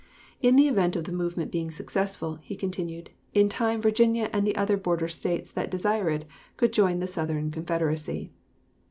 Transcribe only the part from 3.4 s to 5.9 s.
time Virginia and the other border States that